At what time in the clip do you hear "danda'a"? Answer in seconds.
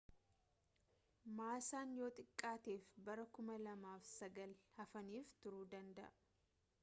5.75-6.09